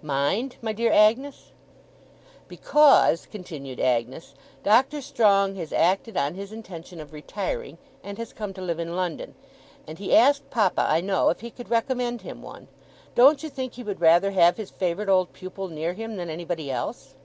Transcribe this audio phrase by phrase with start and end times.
[0.00, 1.50] 'Mind, my dear Agnes?'
[2.46, 8.54] 'Because,' continued Agnes, 'Doctor Strong has acted on his intention of retiring, and has come
[8.54, 9.34] to live in London;
[9.84, 12.68] and he asked papa, I know, if he could recommend him one.
[13.16, 16.70] Don't you think he would rather have his favourite old pupil near him, than anybody
[16.70, 17.16] else?